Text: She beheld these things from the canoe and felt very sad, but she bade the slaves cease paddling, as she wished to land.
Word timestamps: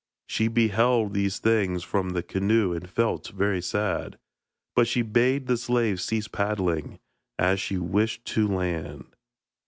She 0.25 0.47
beheld 0.47 1.13
these 1.13 1.37
things 1.37 1.83
from 1.83 2.09
the 2.09 2.23
canoe 2.23 2.73
and 2.73 2.89
felt 2.89 3.27
very 3.27 3.61
sad, 3.61 4.17
but 4.75 4.87
she 4.87 5.03
bade 5.03 5.45
the 5.45 5.57
slaves 5.57 6.03
cease 6.03 6.27
paddling, 6.27 6.97
as 7.37 7.59
she 7.59 7.77
wished 7.77 8.25
to 8.33 8.47
land. 8.47 9.15